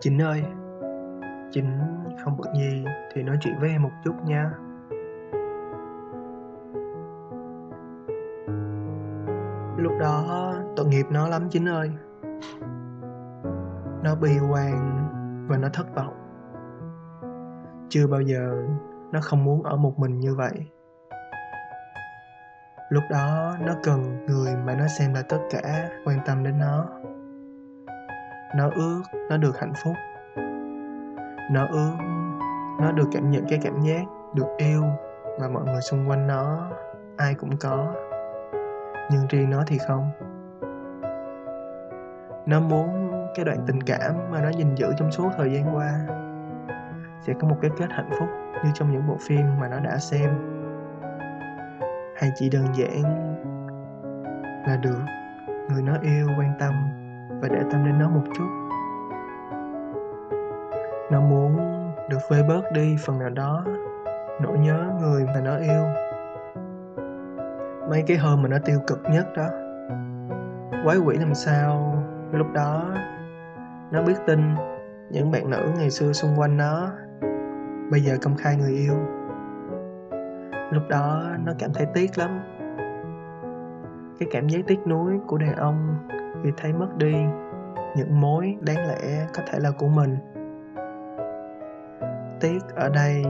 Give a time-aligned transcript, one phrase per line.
[0.00, 0.44] Chính ơi,
[1.50, 1.78] Chính
[2.24, 2.84] không bận gì
[3.14, 4.50] thì nói chuyện với em một chút nha.
[9.76, 11.90] Lúc đó tội nghiệp nó lắm Chính ơi.
[14.02, 15.08] Nó bi quan
[15.48, 16.14] và nó thất vọng.
[17.88, 18.66] Chưa bao giờ
[19.12, 20.70] nó không muốn ở một mình như vậy.
[22.90, 26.86] Lúc đó nó cần người mà nó xem là tất cả quan tâm đến nó.
[28.56, 29.94] Nó ước nó được hạnh phúc.
[31.50, 31.92] Nó ước
[32.80, 34.02] nó được cảm nhận cái cảm giác
[34.34, 34.82] được yêu
[35.40, 36.70] mà mọi người xung quanh nó
[37.16, 37.94] ai cũng có.
[39.10, 40.10] Nhưng riêng nó thì không.
[42.46, 45.90] Nó muốn cái đoạn tình cảm mà nó gìn giữ trong suốt thời gian qua
[47.20, 48.28] sẽ có một cái kết hạnh phúc
[48.64, 50.30] như trong những bộ phim mà nó đã xem.
[52.16, 53.02] Hay chỉ đơn giản
[54.66, 55.00] là được
[55.70, 56.74] người nó yêu quan tâm
[57.40, 58.48] và để tâm đến nó một chút.
[61.10, 61.56] Nó muốn
[62.08, 63.64] được vơi bớt đi phần nào đó,
[64.40, 65.84] nỗi nhớ người mà nó yêu.
[67.90, 69.48] Mấy cái hôm mà nó tiêu cực nhất đó,
[70.84, 72.94] quái quỷ làm sao, lúc đó
[73.90, 74.40] nó biết tin
[75.10, 76.90] những bạn nữ ngày xưa xung quanh nó
[77.90, 78.94] bây giờ công khai người yêu.
[80.70, 82.40] Lúc đó nó cảm thấy tiếc lắm.
[84.20, 85.96] Cái cảm giác tiếc nuối của đàn ông
[86.42, 87.14] vì thấy mất đi
[87.96, 90.16] những mối đáng lẽ có thể là của mình.
[92.40, 93.24] Tiếc ở đây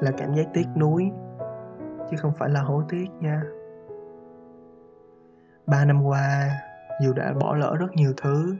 [0.00, 1.10] là cảm giác tiếc nuối,
[2.10, 3.42] chứ không phải là hối tiếc nha.
[5.66, 6.48] Ba năm qua,
[7.02, 8.56] dù đã bỏ lỡ rất nhiều thứ,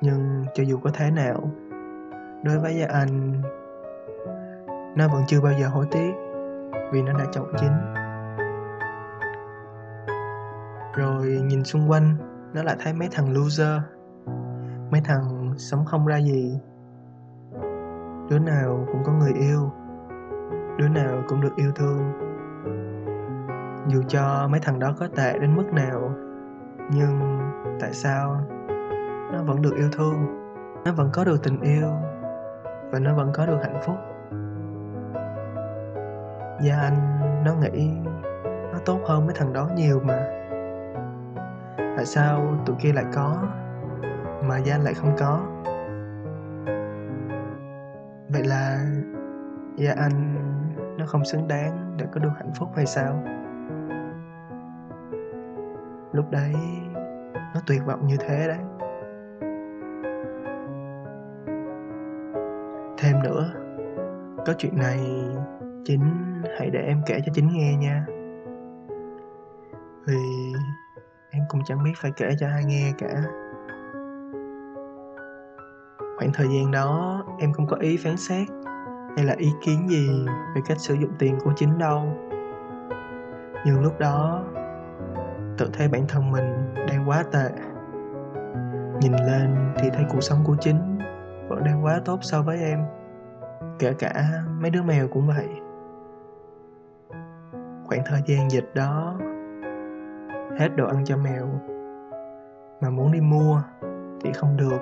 [0.00, 1.50] nhưng cho dù có thế nào,
[2.42, 3.42] đối với gia anh,
[4.96, 6.12] nó vẫn chưa bao giờ hối tiếc
[6.92, 7.94] vì nó đã chọn chính.
[10.94, 12.16] Rồi nhìn xung quanh
[12.54, 13.80] nó lại thấy mấy thằng loser.
[14.90, 16.60] Mấy thằng sống không ra gì.
[18.30, 19.70] Đứa nào cũng có người yêu.
[20.78, 22.12] Đứa nào cũng được yêu thương.
[23.86, 26.14] Dù cho mấy thằng đó có tệ đến mức nào,
[26.90, 27.40] nhưng
[27.80, 28.36] tại sao
[29.32, 30.26] nó vẫn được yêu thương?
[30.84, 31.88] Nó vẫn có được tình yêu
[32.92, 33.96] và nó vẫn có được hạnh phúc.
[36.62, 37.90] Gia anh nó nghĩ
[38.72, 40.39] nó tốt hơn mấy thằng đó nhiều mà
[42.00, 43.36] tại sao tụi kia lại có,
[44.48, 45.40] mà gia lại không có?
[48.28, 48.84] Vậy là
[49.76, 50.34] gia anh
[50.98, 53.22] nó không xứng đáng để có được hạnh phúc hay sao?
[56.12, 56.54] Lúc đấy
[57.54, 58.58] nó tuyệt vọng như thế đấy.
[62.98, 63.50] Thêm nữa,
[64.46, 65.00] có chuyện này
[65.84, 66.00] chính
[66.58, 68.06] hãy để em kể cho chính nghe nha.
[70.06, 70.39] Vì
[71.60, 73.22] cũng chẳng biết phải kể cho ai nghe cả.
[76.16, 78.48] Khoảng thời gian đó, em không có ý phán xét
[79.16, 82.16] hay là ý kiến gì về cách sử dụng tiền của chính đâu.
[83.66, 84.44] Nhưng lúc đó,
[85.58, 87.50] tự thấy bản thân mình đang quá tệ.
[89.00, 90.98] Nhìn lên thì thấy cuộc sống của chính
[91.48, 92.84] vẫn đang quá tốt so với em,
[93.78, 94.24] kể cả
[94.60, 95.48] mấy đứa mèo cũng vậy.
[97.86, 99.18] Khoảng thời gian dịch đó
[100.60, 101.46] hết đồ ăn cho mèo.
[102.80, 103.62] Mà muốn đi mua
[104.20, 104.78] thì không được.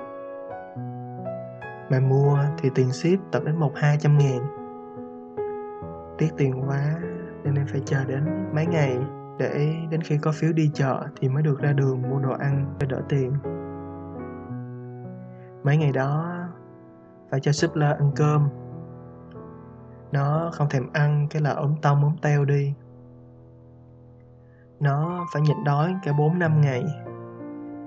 [1.89, 4.39] Mà mua thì tiền ship tận đến một hai trăm ngàn.
[6.17, 6.95] Tiếc tiền quá,
[7.43, 8.23] nên em phải chờ đến
[8.53, 8.97] mấy ngày
[9.39, 12.75] để đến khi có phiếu đi chợ thì mới được ra đường mua đồ ăn
[12.79, 13.33] để đỡ tiền.
[15.63, 16.35] Mấy ngày đó,
[17.29, 18.49] phải cho shipper ăn cơm.
[20.11, 22.73] Nó không thèm ăn cái là ốm tông, ốm teo đi
[24.79, 26.85] nó phải nhịn đói cả 4 năm ngày.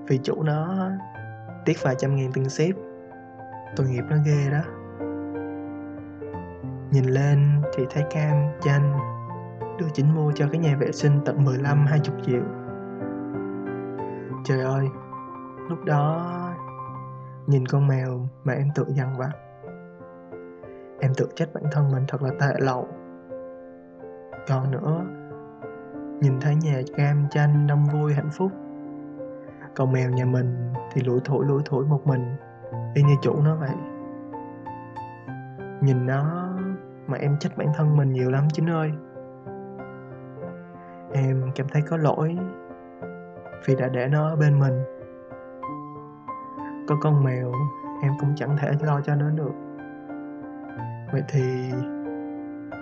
[0.07, 0.89] Vì chủ nó
[1.65, 2.75] tiếc vài trăm ngàn tiền ship
[3.75, 4.61] tội nghiệp nó ghê đó.
[6.91, 8.99] Nhìn lên thì thấy cam chanh
[9.79, 12.43] đưa chính mua cho cái nhà vệ sinh tận 15 20 triệu.
[14.45, 14.87] Trời ơi,
[15.69, 16.29] lúc đó
[17.47, 19.31] nhìn con mèo mà em tự dằn vặt
[21.03, 22.87] em tự trách bản thân mình thật là tệ lậu.
[24.47, 25.05] Còn nữa
[26.23, 28.51] nhìn thấy nhà cam chanh đông vui hạnh phúc.
[29.75, 32.35] Còn mèo nhà mình thì lủi thủi lủi thủi một mình,
[32.95, 33.75] y như chủ nó vậy.
[35.81, 36.49] Nhìn nó
[37.07, 38.91] mà em trách bản thân mình nhiều lắm chính ơi.
[41.13, 42.37] Em cảm thấy có lỗi
[43.65, 44.83] vì đã để nó ở bên mình.
[46.87, 47.51] Có con mèo,
[48.01, 49.53] em cũng chẳng thể lo cho nó được.
[51.11, 51.71] Vậy thì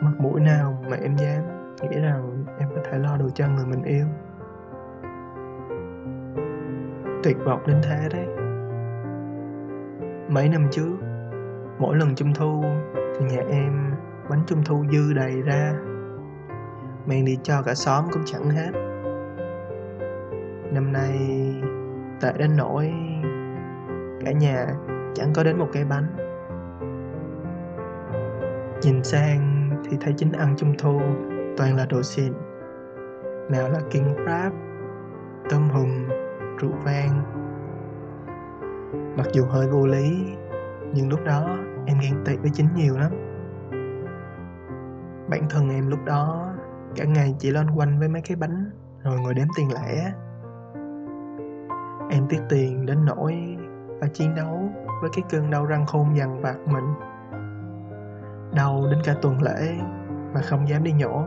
[0.01, 1.60] mặt mũi nào mà em dám?
[1.81, 4.05] Nghĩ rằng em có thể lo được cho người mình yêu.
[7.23, 8.27] Tuyệt vọng đến thế đấy.
[10.29, 10.97] Mấy năm trước,
[11.79, 12.63] mỗi lần trung thu
[12.95, 13.91] thì nhà em
[14.29, 15.73] bánh trung thu dư đầy ra.
[17.05, 18.71] Mang đi cho cả xóm cũng chẳng hết.
[20.73, 21.19] Năm nay,
[22.21, 22.93] tệ đến nỗi
[24.25, 24.67] cả nhà
[25.13, 26.07] chẳng có đến một cái bánh.
[28.81, 31.01] Nhìn sang thì thấy chính ăn trung thu
[31.57, 32.33] toàn là đồ xịn.
[33.49, 34.53] Nào là kinh crab
[35.49, 35.89] tôm hùm,
[36.59, 37.23] rượu vang.
[39.17, 40.35] Mặc dù hơi vô lý,
[40.93, 43.11] nhưng lúc đó em ghen tị với chính nhiều lắm.
[45.29, 46.49] Bản thân em lúc đó,
[46.95, 48.71] cả ngày chỉ loanh quanh với mấy cái bánh,
[49.03, 50.13] rồi ngồi đếm tiền lẻ.
[52.09, 53.57] Em tiếc tiền đến nỗi
[53.99, 54.69] phải chiến đấu
[55.01, 56.85] với cái cơn đau răng khôn dằn vặt mình.
[58.55, 59.73] Đau đến cả tuần lễ
[60.33, 61.23] mà không dám đi nhổ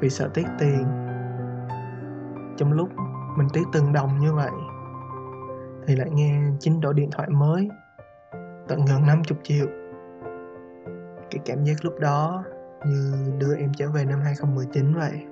[0.00, 0.84] vì sợ tiếc tiền.
[2.56, 2.88] Trong lúc
[3.36, 4.50] mình tiếc từng đồng như vậy,
[5.86, 7.68] thì lại nghe chính đổi điện thoại mới,
[8.68, 9.66] tận gần 50 triệu.
[11.30, 12.44] Cái cảm giác lúc đó
[12.86, 15.26] như đưa em trở về năm 2019 vậy.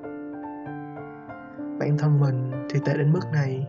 [1.79, 3.69] Bản thân mình thì tệ đến mức này,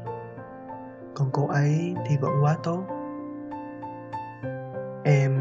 [1.16, 2.84] còn cô ấy thì vẫn quá tốt.
[5.04, 5.38] Em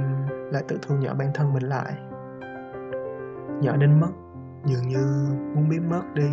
[0.52, 1.92] lại tự thu nhỏ bản thân mình lại,
[3.62, 4.12] nhỏ đến mức
[4.66, 6.30] dường như muốn biến mất đi.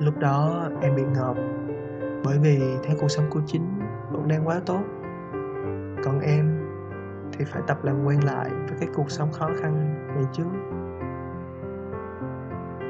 [0.00, 1.36] Lúc đó em bị ngợp,
[2.24, 3.80] bởi vì thấy cuộc sống của chính,
[4.10, 4.82] vẫn đang quá tốt.
[6.04, 6.58] Còn em
[7.32, 10.50] thì phải tập làm quen lại với cái cuộc sống khó khăn ngày trước.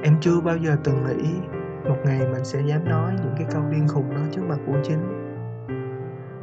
[0.03, 1.41] Em chưa bao giờ từng nghĩ
[1.89, 4.79] một ngày mình sẽ dám nói những cái câu điên khùng đó trước mặt của
[4.83, 5.27] chính.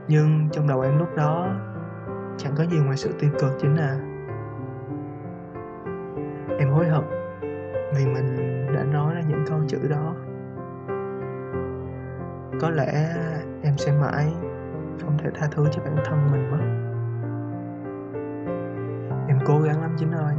[0.07, 1.49] Nhưng trong đầu em lúc đó,
[2.37, 4.12] chẳng có gì ngoài sự tiêu cực chính à
[6.59, 7.03] em hối hận
[7.95, 8.37] vì mình
[8.75, 10.13] đã nói ra những câu chữ đó.
[12.61, 13.15] Có lẽ
[13.63, 14.33] em sẽ mãi
[15.01, 16.63] không thể tha thứ cho bản thân mình mất.
[19.27, 20.35] Em cố gắng lắm chính ơi.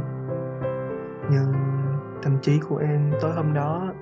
[1.29, 1.53] Nhưng
[2.23, 3.93] tâm trí của em tối hôm đó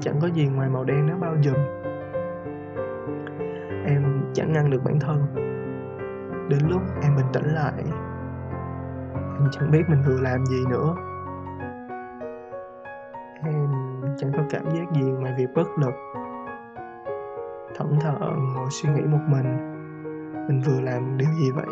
[0.00, 1.56] chẳng có gì ngoài màu đen nó bao trùm.
[3.86, 5.26] Em chẳng ngăn được bản thân.
[6.48, 7.84] Đến lúc em bình tĩnh lại,
[9.14, 10.94] em chẳng biết mình vừa làm gì nữa
[14.16, 15.94] chẳng có cảm giác gì ngoài việc bất lực.
[17.76, 18.14] Thẫn thờ
[18.54, 19.74] ngồi suy nghĩ một mình
[20.48, 21.66] mình vừa làm điều gì vậy?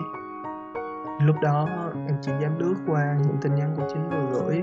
[1.23, 1.69] Lúc đó,
[2.06, 4.62] em chỉ dám lướt qua những tin nhắn của chính vừa gửi.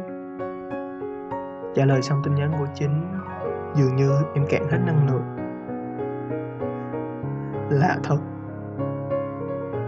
[1.75, 3.05] Trả lời xong tin nhắn của chính,
[3.75, 5.23] dường như em cạn hết năng lượng.
[7.69, 8.17] Lạ thật.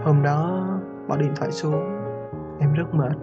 [0.04, 0.68] Hôm đó,
[1.08, 1.98] bỏ điện thoại xuống,
[2.60, 3.16] em rất mệt.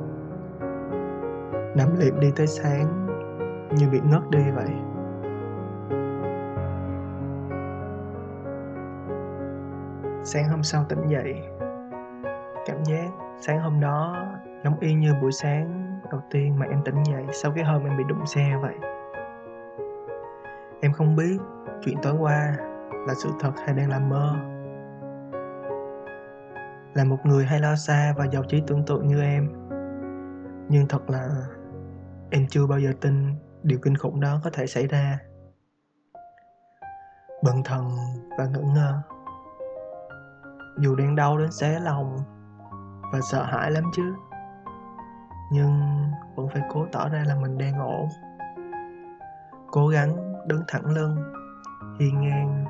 [1.75, 3.08] Nằm liệm đi tới sáng
[3.71, 4.69] như bị ngất đi vậy.
[10.23, 11.35] Sáng hôm sau tỉnh dậy,
[12.65, 14.27] cảm giác sáng hôm đó
[14.63, 17.97] giống y như buổi sáng đầu tiên mà em tỉnh dậy sau cái hôm em
[17.97, 18.75] bị đụng xe vậy.
[20.81, 21.37] Em không biết
[21.85, 22.55] chuyện tối qua
[23.07, 24.35] là sự thật hay đang là mơ.
[26.93, 29.49] Là một người hay lo xa và giàu trí tưởng tượng như em,
[30.69, 31.29] nhưng thật là
[32.29, 33.33] em chưa bao giờ tin
[33.63, 35.19] điều kinh khủng đó có thể xảy ra.
[37.43, 37.89] Bần thần
[38.37, 39.01] và ngỡ ngơ.
[40.79, 42.17] Dù đang đau đến xé lòng
[43.13, 44.13] và sợ hãi lắm chứ,
[45.51, 45.81] nhưng
[46.35, 48.07] vẫn phải cố tỏ ra là mình đang ổn.
[49.71, 51.33] Cố gắng đứng thẳng lưng
[51.99, 52.65] hiên ngang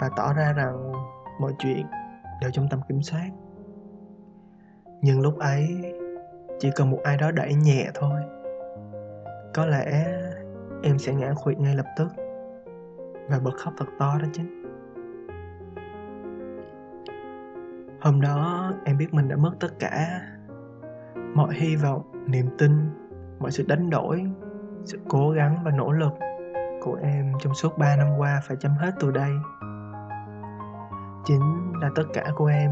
[0.00, 0.92] và tỏ ra rằng
[1.40, 1.86] mọi chuyện
[2.40, 3.30] đều trong tầm kiểm soát.
[5.02, 5.94] Nhưng lúc ấy,
[6.58, 8.20] chỉ cần một ai đó đẩy nhẹ thôi
[9.58, 10.04] có lẽ
[10.82, 12.08] em sẽ ngã khuỵu ngay lập tức
[13.28, 14.42] và bật khóc thật to đó chứ.
[18.00, 20.20] Hôm đó em biết mình đã mất tất cả
[21.34, 22.90] mọi hy vọng, niềm tin,
[23.38, 24.24] mọi sự đánh đổi,
[24.84, 26.12] sự cố gắng và nỗ lực
[26.82, 29.30] của em trong suốt 3 năm qua phải chấm hết từ đây.
[31.24, 32.70] Chính là tất cả của em.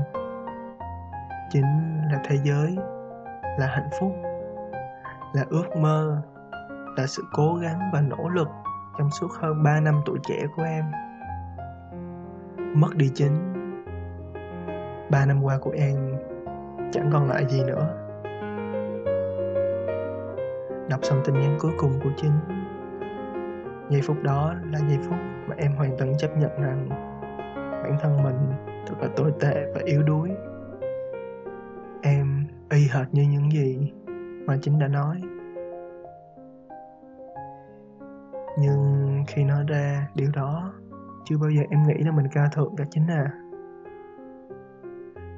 [1.50, 1.66] Chính
[2.12, 2.76] là thế giới,
[3.58, 4.12] là hạnh phúc,
[5.32, 6.22] là ước mơ
[6.96, 8.48] là sự cố gắng và nỗ lực
[8.98, 10.84] trong suốt hơn 3 năm tuổi trẻ của em.
[12.74, 13.52] Mất đi chính.
[15.10, 15.96] Ba năm qua của em
[16.92, 18.02] chẳng còn lại gì nữa.
[20.90, 22.32] Đọc xong tin nhắn cuối cùng của chính.
[23.90, 26.88] Giây phút đó là giây phút mà em hoàn toàn chấp nhận rằng
[27.82, 28.36] bản thân mình
[28.86, 30.30] thật là tồi tệ và yếu đuối.
[32.02, 33.92] Em y hệt như những gì
[34.46, 35.20] mà chính đã nói.
[38.58, 40.72] Nhưng khi nói ra điều đó,
[41.24, 43.32] chưa bao giờ em nghĩ là mình cao thượng cả chính à.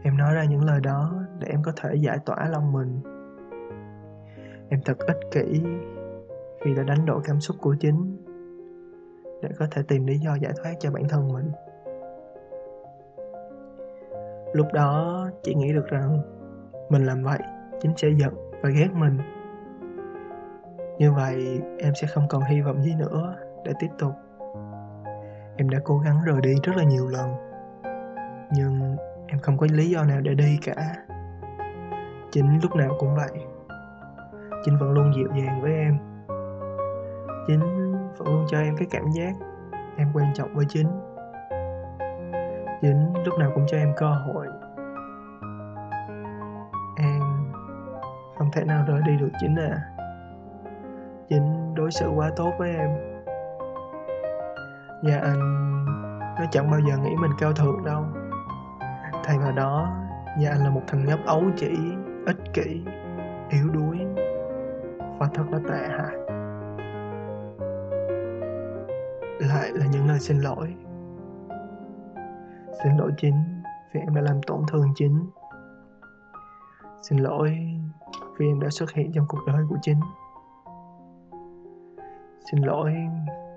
[0.03, 3.01] Em nói ra những lời đó để em có thể giải tỏa lòng mình.
[4.69, 5.63] Em thật ích kỷ
[6.61, 8.17] khi đã đánh đổi cảm xúc của chính,
[9.43, 11.51] để có thể tìm lý do giải thoát cho bản thân mình.
[14.53, 16.19] Lúc đó, chị nghĩ được rằng
[16.91, 17.39] mình làm vậy
[17.81, 19.19] chính sẽ giận và ghét mình
[20.99, 24.13] như vậy, em sẽ không còn hy vọng gì nữa để tiếp tục.
[25.57, 27.35] Em đã cố gắng rời đi rất là nhiều lần,
[28.53, 30.95] nhưng em không có lý do nào để đi cả.
[32.31, 33.45] Chính lúc nào cũng vậy.
[34.65, 35.99] Chính vẫn luôn dịu dàng với em.
[37.47, 37.61] Chính
[38.19, 39.33] vẫn luôn cho em cái cảm giác
[39.97, 40.89] em quan trọng với chính.
[42.81, 44.47] Chính lúc nào cũng cho em cơ hội.
[46.97, 47.23] Em
[48.39, 49.98] không thể nào rời đi được chính à
[51.29, 52.91] chính đối xử quá tốt với em.
[55.03, 55.41] Nhà anh
[56.39, 58.05] nó chẳng bao giờ nghĩ mình cao thượng đâu.
[59.25, 59.99] Thay vào đó,
[60.39, 61.79] Nhà anh là một thằng nhóc ấu chỉ,
[62.27, 62.83] ích kỷ,
[63.51, 63.99] yếu đuối.
[65.19, 66.17] Và thật là tệ hại.
[69.41, 70.75] Lại là những lời xin lỗi.
[72.83, 75.31] Xin lỗi chính vì em đã làm tổn thương chính.
[77.03, 77.59] Xin lỗi
[78.39, 80.01] vì em đã xuất hiện trong cuộc đời của chính
[82.51, 82.95] xin lỗi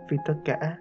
[0.10, 0.78] vì tất cả.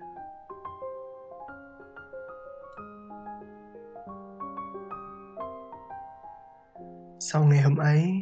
[7.20, 8.12] Sau ngày hôm ấy,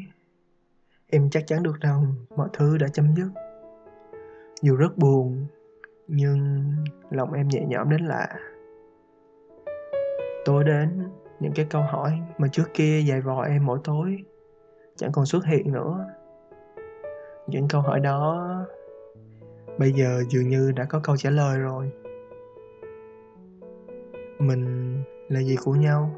[1.07, 3.31] em chắc chắn được rằng mọi thứ đã chấm dứt.
[4.63, 5.47] Dù rất buồn,
[6.07, 6.73] nhưng
[7.11, 8.29] lòng em nhẹ nhõm đến lạ.
[10.45, 11.09] Tối đến,
[11.41, 14.17] những cái câu hỏi mà trước kia dày vò em mỗi tối
[14.97, 16.07] chẳng còn xuất hiện nữa.
[17.47, 18.49] Những câu hỏi đó
[19.79, 21.91] bây giờ dường như đã có câu trả lời rồi.
[24.39, 24.95] Mình
[25.29, 26.11] là gì của nhau?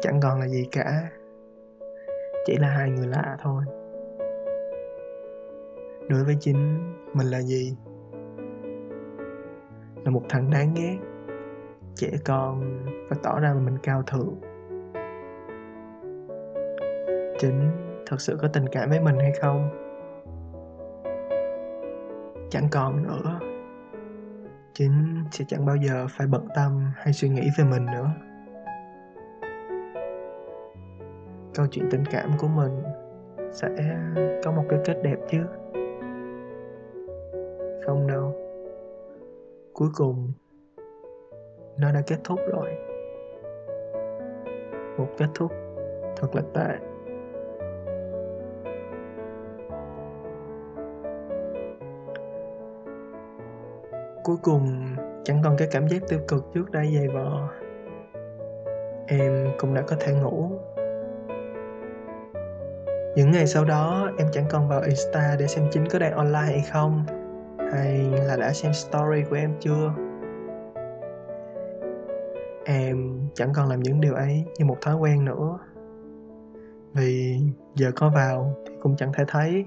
[0.00, 1.10] Chẳng còn là gì cả.
[2.46, 3.64] Chỉ là hai người lạ thôi.
[6.08, 6.78] Đối với chính
[7.14, 7.76] mình là gì?
[10.04, 10.96] Là một thằng đáng ghét.
[11.94, 12.78] Trẻ con
[13.08, 14.34] và tỏ ra là mình cao thượng.
[17.38, 17.70] Chính
[18.06, 19.89] thật sự có tình cảm với mình hay không?
[22.50, 23.40] Chẳng còn nữa.
[24.72, 28.10] Chính sẽ chẳng bao giờ phải bận tâm hay suy nghĩ về mình nữa.
[31.54, 32.82] Câu chuyện tình cảm của mình
[33.52, 33.68] sẽ
[34.44, 35.38] có một cái kết đẹp chứ?
[37.86, 38.34] Không đâu.
[39.72, 40.32] Cuối cùng,
[41.78, 42.70] nó đã kết thúc rồi.
[44.98, 45.52] Một kết thúc
[46.16, 46.89] thật là tệ.
[54.24, 57.48] Cuối cùng, chẳng còn cái cảm giác tiêu cực trước đây dày vò.
[59.06, 60.50] Em cũng đã có thể ngủ.
[63.16, 66.46] Những ngày sau đó, em chẳng còn vào insta để xem chính có đang online
[66.46, 67.04] hay không,
[67.72, 69.92] hay là đã xem story của em chưa.
[72.64, 75.58] Em chẳng còn làm những điều ấy như một thói quen nữa.
[76.94, 77.40] Vì
[77.74, 79.64] giờ có vào thì cũng chẳng thể thấy.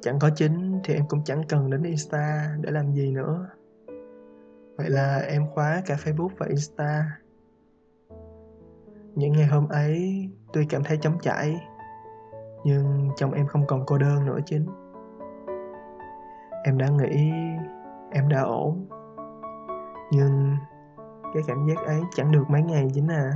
[0.00, 3.48] Chẳng có chính thì em cũng chẳng cần đến insta để làm gì nữa.
[4.76, 7.04] Vậy là em khóa cả facebook và insta.
[9.14, 11.60] Những ngày hôm ấy, tuy cảm thấy chống chảy
[12.64, 14.66] nhưng trong em không còn cô đơn nữa chính
[16.64, 17.32] em đã nghĩ,
[18.10, 18.86] em đã ổn.
[20.10, 20.56] Nhưng
[21.34, 23.32] cái cảm giác ấy chẳng được mấy ngày chính à.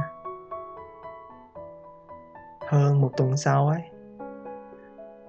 [2.68, 3.82] Hơn một tuần sau ấy,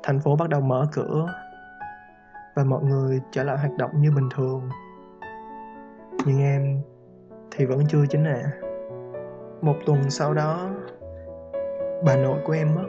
[0.03, 1.34] thành phố bắt đầu mở cửa
[2.55, 4.69] và mọi người trở lại hoạt động như bình thường.
[6.25, 6.81] Nhưng em
[7.51, 8.43] thì vẫn chưa chính à
[9.62, 10.69] một tuần sau đó,
[12.05, 12.88] bà nội của em mất.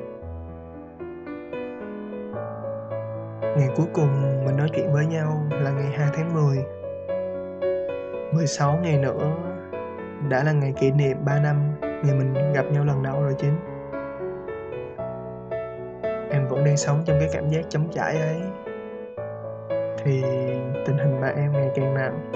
[3.40, 6.64] Ngày cuối cùng mình nói chuyện với nhau là ngày 2 tháng 10
[8.33, 9.33] 16 ngày nữa
[10.28, 13.59] đã là ngày kỷ niệm 3 năm ngày mình gặp nhau lần đầu rồi chính.
[16.30, 18.40] Em vẫn đang sống trong cái cảm giác chống chải ấy.
[20.05, 20.23] Thì
[20.87, 22.31] tình hình bà em ngày càng nặng.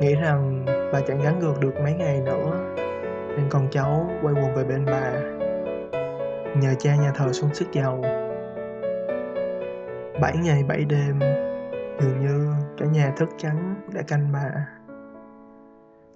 [0.00, 2.74] Nghĩ rằng bà chẳng gắn gượng được mấy ngày nữa,
[3.36, 5.12] Nên con cháu quay quần về bên bà,
[6.60, 8.00] Nhờ cha nhà thờ xuống sức giàu.
[10.20, 11.20] Bảy ngày bảy đêm,
[12.00, 14.50] Dường như cả nhà thức trắng đã canh bà.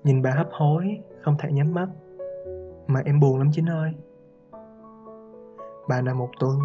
[0.05, 0.85] Nhìn bà hấp hối,
[1.23, 1.87] Không thể nhắm mắt,
[2.87, 3.93] Mà em buồn lắm chính ơi.
[5.89, 6.59] Bà nằm một tuần,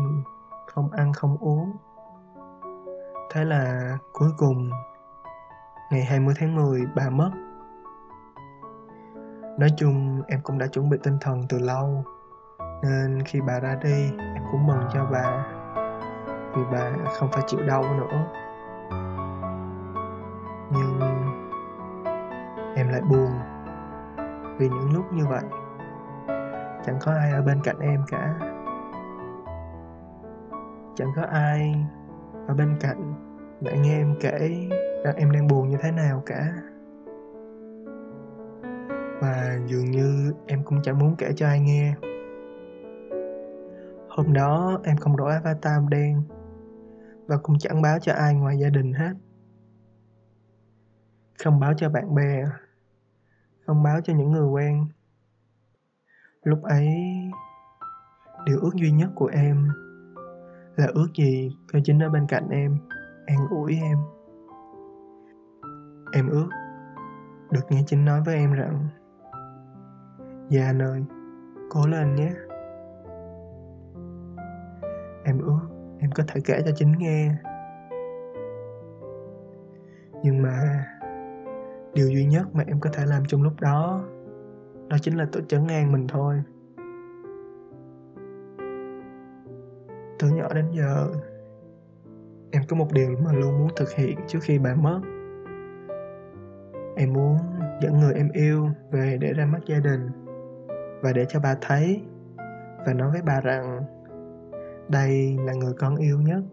[0.67, 1.71] Không ăn không uống.
[3.35, 4.69] Thế là cuối cùng,
[5.91, 7.31] Ngày 20 tháng 10 bà mất.
[9.59, 12.03] Nói chung, em cũng đã chuẩn bị tinh thần từ lâu,
[12.83, 15.45] nên khi bà ra đi, em cũng mừng cho bà,
[16.55, 18.25] vì bà không phải chịu đau nữa.
[20.71, 20.99] Nhưng
[22.75, 23.31] em lại buồn
[24.57, 25.43] vì những lúc như vậy.
[26.85, 28.35] Chẳng có ai ở bên cạnh em cả.
[30.95, 31.85] Chẳng có ai
[32.47, 33.13] ở bên cạnh
[33.61, 34.67] để nghe em kể
[35.03, 36.53] rằng em đang buồn như thế nào cả.
[39.21, 41.95] Và dường như em cũng chẳng muốn kể cho ai nghe.
[44.09, 46.21] Hôm đó em không đổi avatar đen
[47.27, 49.13] và cũng chẳng báo cho ai ngoài gia đình hết.
[51.43, 52.45] Không báo cho bạn bè,
[53.65, 54.85] không báo cho những người quen.
[56.43, 56.89] Lúc ấy,
[58.45, 59.69] điều ước duy nhất của em
[60.75, 62.77] là ước gì có chính ở bên cạnh em
[63.25, 63.97] an ủi em
[66.11, 66.49] em ước
[67.51, 68.87] được nghe chính nói với em rằng
[70.49, 71.03] Dạ anh ơi,
[71.69, 72.31] cố lên nhé.
[75.23, 75.59] Em ước
[75.99, 77.35] em có thể kể cho chính nghe.
[80.23, 80.85] Nhưng mà
[81.93, 84.03] điều duy nhất mà em có thể làm trong lúc đó
[84.89, 86.41] đó chính là tự chấn an mình thôi.
[90.19, 91.07] Từ nhỏ đến giờ,
[92.51, 94.99] em có một điều mà luôn muốn thực hiện trước khi bà mất.
[96.95, 97.37] Em muốn
[97.81, 100.09] dẫn người em yêu về để ra mắt gia đình
[101.01, 102.01] và để cho bà thấy
[102.85, 103.81] và nói với bà rằng
[104.89, 106.43] đây là người con yêu nhất.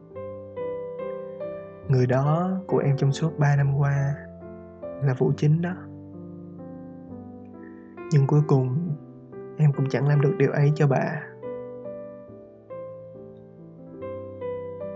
[1.88, 4.14] Người đó của em trong suốt 3 năm qua
[5.02, 5.75] là Vũ Chính đó.
[8.12, 8.97] Nhưng cuối cùng,
[9.57, 11.32] em cũng chẳng làm được điều ấy cho bà.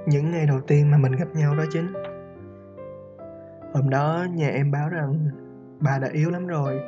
[0.07, 1.93] Những ngày đầu tiên mà mình gặp nhau đó chính.
[3.75, 5.31] Hôm đó nhà em báo rằng
[5.81, 6.81] bà đã yếu lắm rồi.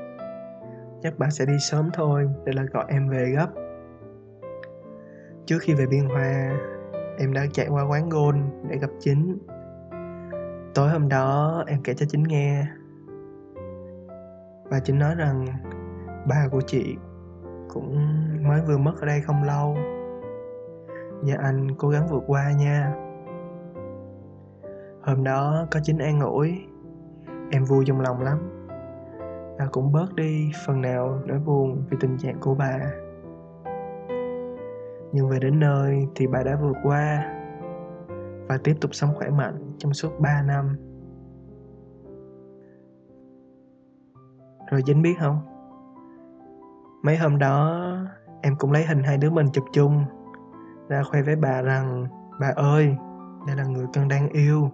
[1.03, 3.49] Chắc bà sẽ đi sớm thôi để là gọi em về gấp.
[5.47, 6.59] Trước khi về biên hòa,
[7.19, 9.39] em đã chạy qua quán gôn để gặp chính.
[10.75, 12.67] Tối hôm đó, em kể cho chính nghe.
[14.65, 15.47] Và chính nói rằng
[16.29, 16.97] bà của chị
[17.69, 17.99] cũng
[18.49, 19.77] mới vừa mất ở đây không lâu.
[21.23, 22.93] Và anh cố gắng vượt qua nha
[25.09, 26.67] hôm đó có chính an ủi
[27.51, 28.39] em vui trong lòng lắm
[29.59, 32.79] và cũng bớt đi phần nào nỗi buồn vì tình trạng của bà
[35.13, 37.35] nhưng về đến nơi thì bà đã vượt qua
[38.49, 40.77] và tiếp tục sống khỏe mạnh trong suốt 3 năm.
[44.71, 45.41] Rồi Dính biết không?
[47.03, 47.87] Mấy hôm đó
[48.43, 50.05] em cũng lấy hình hai đứa mình chụp chung
[50.89, 52.07] ra khoe với bà rằng
[52.41, 52.97] bà ơi,
[53.47, 54.71] đây là người con đang yêu.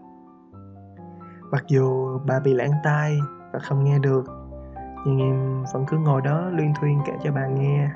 [1.55, 3.19] Mặc dù bà bị lãng tai
[3.53, 4.25] và không nghe được,
[5.07, 7.91] nhưng em vẫn cứ ngồi đó luyên thuyên kể cho bà nghe.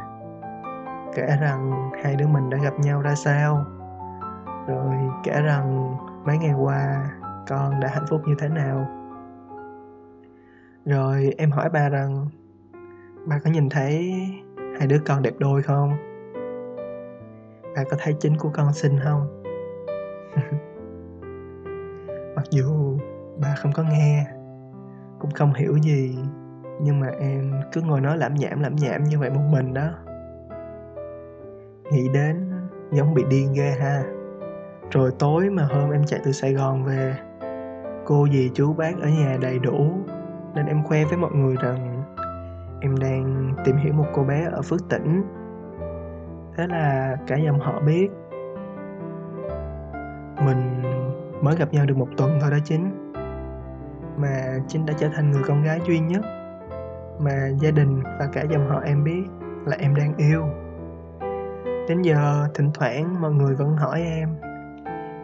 [1.15, 3.65] Kể rằng hai đứa mình đã gặp nhau ra sao,
[4.67, 4.95] rồi
[5.25, 7.11] kể rằng mấy ngày qua
[7.49, 8.87] con đã hạnh phúc như thế nào.
[10.85, 12.27] Rồi em hỏi bà rằng,
[13.27, 14.15] bà có nhìn thấy
[14.79, 15.97] hai đứa con đẹp đôi không?
[17.77, 19.43] Bà có thấy chính của con xinh không?
[22.37, 22.99] Mặc dù
[23.41, 24.27] ba không có nghe,
[25.19, 26.19] cũng không hiểu gì.
[26.81, 29.91] Nhưng mà em cứ ngồi nói lảm nhảm lảm nhảm như vậy một mình đó.
[31.93, 32.51] Nghĩ đến
[32.93, 34.03] giống bị điên ghê ha.
[34.91, 37.15] Rồi tối mà hôm em chạy từ sài gòn về,
[38.05, 39.91] cô dì chú bác ở nhà đầy đủ,
[40.55, 42.03] nên em khoe với mọi người rằng
[42.81, 45.23] em đang tìm hiểu một cô bé ở phước tỉnh
[46.59, 48.09] thế là cả dòng họ biết.
[50.45, 50.83] Mình
[51.43, 53.08] mới gặp nhau được một tuần thôi đó chính
[54.19, 56.23] mà chính đã trở thành người con gái duy nhất
[57.19, 59.25] mà gia đình và cả dòng họ em biết
[59.67, 60.43] là em đang yêu.
[61.89, 64.29] Đến giờ, thỉnh thoảng mọi người vẫn hỏi em,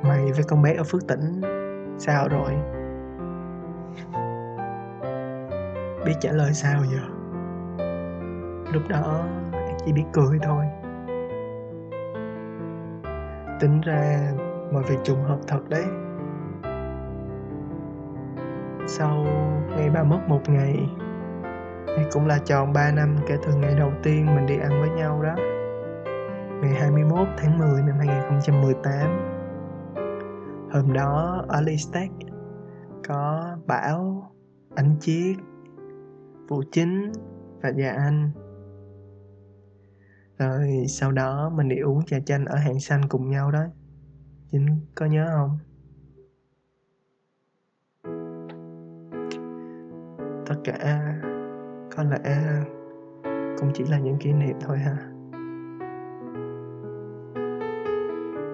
[0.02, 1.40] mày với con bé ở phước tỉnh,
[1.98, 2.50] sao rồi?
[6.06, 7.00] Biết trả lời sao giờ?
[8.72, 10.64] Lúc đó, em chỉ biết cười thôi.
[13.60, 14.32] Tính ra
[14.72, 15.84] mọi việc trùng hợp thật đấy
[18.98, 19.24] sau
[19.76, 20.88] ngày ba mất một ngày.
[21.86, 24.90] Thì cũng là tròn 3 năm kể từ ngày đầu tiên mình đi ăn với
[24.90, 25.34] nhau đó.
[26.62, 29.34] Ngày 21 tháng 10 năm 2018
[30.72, 32.10] Hôm đó ở Listec
[33.08, 34.32] có Bảo,
[34.74, 35.36] Ánh Chiết,
[36.48, 37.12] Vũ Chính
[37.62, 38.30] và Gia Anh.
[40.38, 43.64] Rồi sau đó mình đi uống trà chanh ở hàng xanh cùng nhau đó.
[44.50, 45.58] Chính có nhớ không?
[50.46, 51.00] Tất cả.
[51.96, 52.36] Có lẽ
[53.58, 54.96] cũng chỉ là những kỷ niệm thôi ha.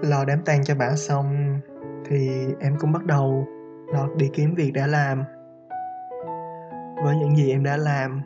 [0.02, 1.60] Lo đám tang cho bà xong
[2.04, 3.46] thì em cũng bắt đầu
[3.92, 5.24] lọt đi kiếm việc đã làm.
[7.04, 8.22] Với những gì em đã làm,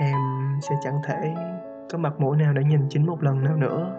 [0.00, 0.18] em
[0.60, 1.34] sẽ chẳng thể
[1.92, 3.96] có mặt mũi nào để nhìn chính một lần nào nữa.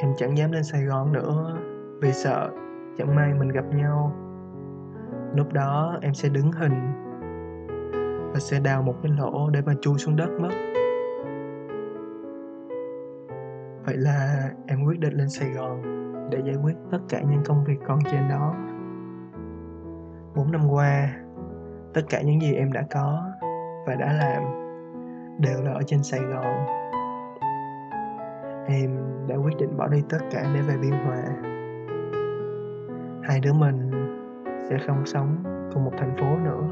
[0.00, 1.58] Em chẳng dám lên sài gòn nữa
[2.02, 2.50] vì sợ
[2.98, 4.12] chẳng may mình gặp nhau
[5.34, 6.92] lúc đó em sẽ đứng hình
[8.32, 10.50] và sẽ đào một cái lỗ để mà chui xuống đất mất.
[13.86, 15.82] Vậy là em quyết định lên sài gòn
[16.30, 18.54] để giải quyết tất cả những công việc còn trên đó.
[20.36, 21.08] Bốn năm qua,
[21.94, 23.22] tất cả những gì em đã có
[23.86, 24.42] và đã làm
[25.38, 26.66] đều là ở trên sài gòn.
[28.66, 28.90] Em
[29.28, 31.22] đã quyết định bỏ đi tất cả để về biên hòa.
[33.22, 33.81] Hai đứa mình
[34.68, 35.36] sẽ không sống
[35.74, 36.62] cùng một thành phố nữa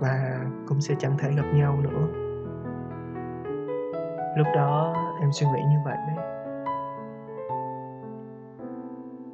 [0.00, 2.08] và cũng sẽ chẳng thể gặp nhau nữa.
[4.36, 6.26] Lúc đó em suy nghĩ như vậy đấy.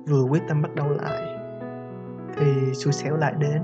[0.09, 1.23] Vừa quyết tâm bắt đầu lại,
[2.37, 3.63] thì xui xẻo lại đến.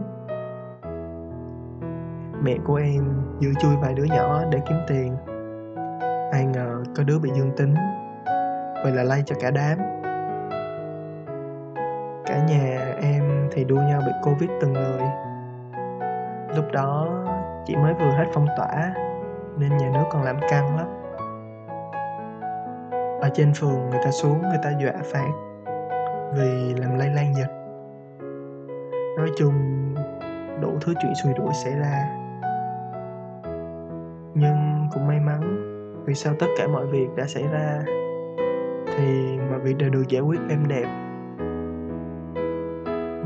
[2.43, 3.05] Mẹ của em
[3.39, 5.17] giữ chui vài đứa nhỏ để kiếm tiền.
[6.33, 7.75] Ai ngờ có đứa bị dương tính,
[8.83, 9.94] vậy là lây cho cả đám.
[13.65, 15.03] Đua nhau bị covid từng người.
[16.57, 17.09] Lúc đó
[17.67, 18.95] chỉ mới vừa hết phong tỏa,
[19.59, 20.87] nên nhà nước còn làm căng lắm.
[23.21, 25.31] Ở trên phường, người ta xuống, người ta dọa phạt
[26.37, 27.51] vì làm lây lan dịch.
[29.17, 29.55] Nói chung,
[30.61, 32.09] đủ thứ chuyện xùi đuổi xảy ra.
[34.35, 35.41] Nhưng cũng may mắn,
[36.05, 37.83] vì sau tất cả mọi việc đã xảy ra,
[38.97, 41.04] thì mọi việc đều được giải quyết êm đẹp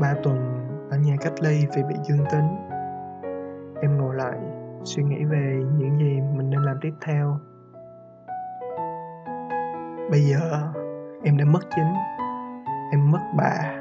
[0.01, 2.57] ba tuần ở nhà cách ly vì bị dương tính.
[3.81, 4.37] Em ngồi lại,
[4.83, 7.39] suy nghĩ về những gì mình nên làm tiếp theo.
[10.11, 10.71] Bây giờ,
[11.23, 11.93] em đã mất chính.
[12.91, 13.75] Em mất bà.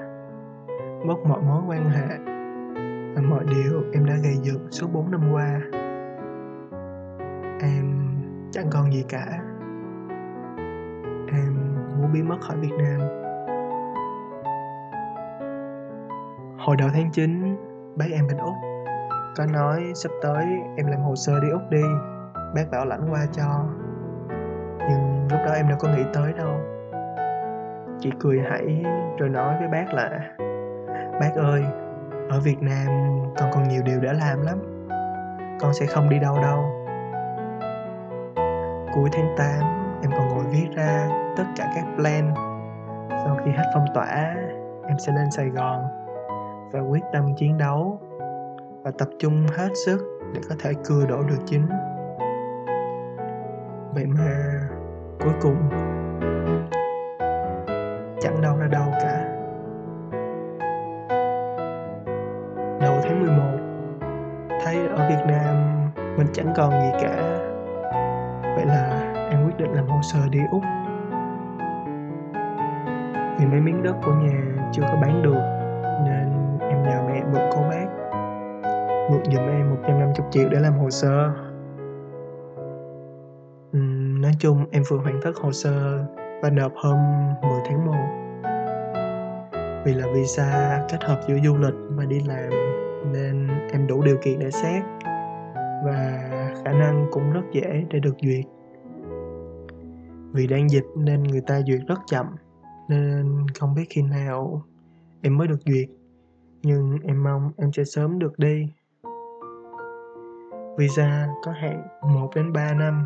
[1.07, 2.17] Mất mọi mối quan hệ.
[3.15, 5.61] Và mọi điều em đã gây dựng suốt 4 năm qua.
[7.61, 8.09] Em
[8.51, 9.27] chẳng còn gì cả.
[11.33, 11.57] Em
[11.99, 13.01] muốn biến mất khỏi Việt Nam.
[16.69, 17.57] Hồi đầu tháng 9
[17.97, 18.55] bác em bên Úc
[19.37, 21.83] có nói sắp tới em làm hồ sơ đi Úc đi.
[22.55, 23.65] Bác bảo lãnh qua cho.
[24.89, 26.61] Nhưng lúc đó em đâu có nghĩ tới đâu.
[28.01, 28.85] Chị cười hãy
[29.19, 30.21] rồi nói với bác là,
[31.21, 31.65] bác ơi,
[32.31, 32.87] ở việt nam
[33.37, 34.59] con còn nhiều điều để làm lắm.
[35.61, 36.65] Con sẽ không đi đâu đâu.
[38.95, 39.49] Cuối tháng 8
[40.03, 42.35] em còn ngồi viết ra tất cả các plan.
[43.11, 44.35] Sau khi hết phong tỏa,
[44.89, 46.08] em sẽ lên sài gòn
[46.73, 48.01] và quyết tâm chiến đấu
[48.83, 51.67] và tập trung hết sức để có thể cưa đổ được chính.
[53.95, 54.61] Vậy mà
[55.21, 55.57] cuối cùng,
[58.21, 59.35] chẳng đâu ra đâu cả.
[62.81, 63.43] Đầu tháng 11
[64.65, 65.57] thấy ở Việt Nam
[66.17, 67.17] mình chẳng còn gì cả.
[68.57, 70.63] Vậy là em quyết định làm hồ sơ đi Úc.
[73.39, 75.58] Vì mấy miếng đất của nhà chưa có bán được
[77.29, 77.87] em mượn cô bác.
[79.11, 81.31] Mượn giùm em 150 triệu để làm hồ sơ.
[83.77, 86.05] Uhm, nói chung em vừa hoàn tất hồ sơ
[86.43, 86.99] và nộp hôm
[87.43, 87.93] 10 tháng 1
[89.85, 92.51] vì là visa kết hợp giữa du lịch và đi làm
[93.13, 94.83] nên em đủ điều kiện để xét
[95.85, 96.29] và
[96.65, 98.45] khả năng cũng rất dễ để được duyệt.
[100.33, 102.27] Vì đang dịch nên người ta duyệt rất chậm
[102.89, 104.63] nên không biết khi nào
[105.23, 105.89] em mới được duyệt
[106.63, 108.73] nhưng em mong em sẽ sớm được đi.
[110.79, 113.05] Visa có hạn 1 đến 3 năm.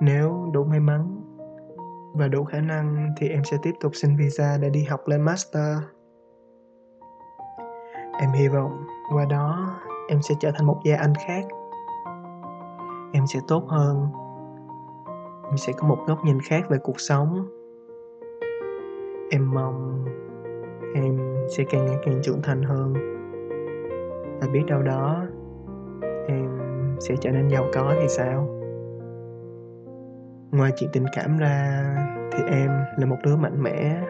[0.00, 1.22] Nếu đủ may mắn
[2.14, 5.22] và đủ khả năng thì em sẽ tiếp tục xin visa để đi học lên
[5.22, 5.78] master.
[8.20, 9.76] Em hy vọng qua đó
[10.08, 11.44] em sẽ trở thành một gia anh khác.
[13.12, 14.08] Em sẽ tốt hơn.
[15.44, 17.48] Em sẽ có một góc nhìn khác về cuộc sống.
[19.30, 20.04] Em mong
[20.94, 22.92] em sẽ càng ngày càng trưởng thành hơn.
[24.40, 25.26] Và biết đâu đó,
[26.26, 26.48] em
[27.00, 28.48] sẽ trở nên giàu có thì sao?
[30.52, 31.84] Ngoài chuyện tình cảm ra,
[32.32, 34.02] thì em là một đứa mạnh mẽ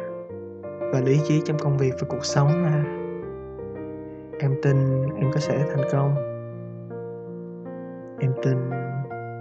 [0.92, 2.84] và lý trí trong công việc và cuộc sống mà.
[4.38, 4.76] Em tin
[5.16, 6.14] em có sẽ thành công.
[8.20, 8.70] Em tin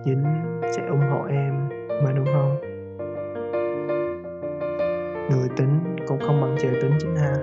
[0.06, 0.24] dính
[0.72, 1.70] sẽ ủng hộ em,
[2.04, 2.58] mà đúng không?
[5.30, 7.34] Người tính cũng không bằng trời tính chính ha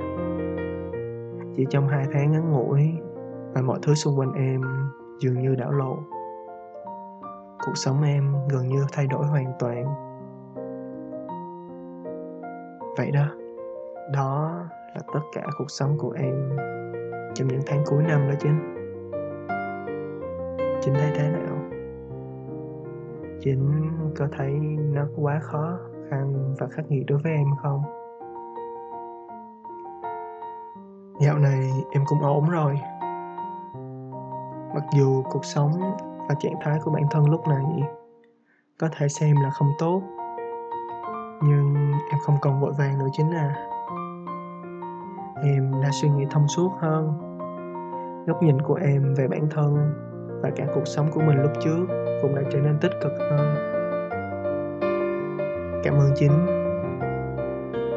[1.57, 2.93] chỉ trong hai tháng ngắn ngủi
[3.53, 4.63] và mọi thứ xung quanh em
[5.21, 5.99] dường như đảo lộn.
[7.67, 9.85] Cuộc sống em gần như thay đổi hoàn toàn.
[12.97, 13.27] Vậy đó
[14.13, 14.61] đó
[14.95, 16.59] là tất cả cuộc sống của em
[17.35, 18.75] trong những tháng cuối năm đó chính.
[20.81, 21.57] Chính thấy thế nào?
[23.41, 24.51] Chính có thấy
[24.93, 25.79] nó quá khó
[26.11, 27.83] khăn và khắc nghiệt đối với em không?
[31.23, 32.81] Dạo này em cũng ổn rồi.
[34.75, 35.73] Mặc dù cuộc sống
[36.29, 37.65] và trạng thái của bản thân lúc này
[38.81, 40.03] có thể xem là không tốt,
[41.43, 43.69] nhưng em không còn vội vàng nữa chính à
[45.43, 47.13] em đã suy nghĩ thông suốt hơn.
[48.27, 49.95] Góc nhìn của em về bản thân
[50.43, 51.87] và cả cuộc sống của mình lúc trước
[52.23, 53.55] cũng đã trở nên tích cực hơn.
[55.85, 56.62] Cảm ơn chính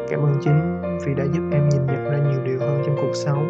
[0.09, 3.13] cảm ơn chính vì đã giúp em nhìn nhận ra nhiều điều hơn trong cuộc
[3.13, 3.49] sống.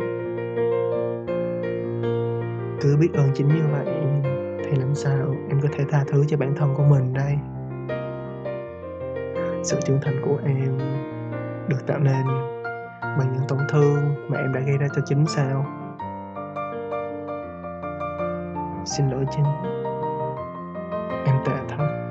[2.81, 3.85] Cứ biết ơn chính như vậy
[4.63, 7.37] thì làm sao em có thể tha thứ cho bản thân của mình đây?
[9.63, 10.77] Sự trưởng thành của em
[11.67, 12.25] được tạo nên
[13.01, 15.65] bằng những tổn thương mà em đã gây ra cho chính sao?
[18.85, 19.45] Xin lỗi chính.
[21.25, 22.04] Em tệ thật.